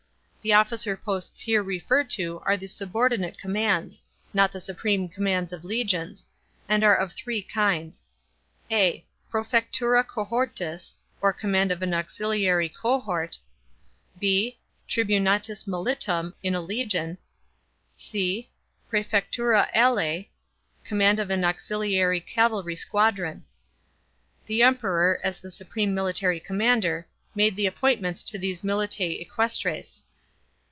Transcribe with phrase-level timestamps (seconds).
[0.43, 4.01] The officer posts here referred to are the subordinate commands—
[4.33, 6.27] not the supreme commands of legions—
[6.67, 8.05] and are of three kinds:
[8.71, 13.37] (a) prcefectura cohortis, or command of an auxiliary cohort,
[14.19, 14.55] (fc)
[14.89, 17.19] tribunatus militum, in a legion,
[17.93, 18.49] (c)
[18.91, 20.29] prcefectura alee,
[20.83, 23.45] command of an auxiliary cavalry squadron.
[24.47, 27.05] The Emperor, as the supreme military commander,
[27.35, 30.05] made the appointments to these militix equestres.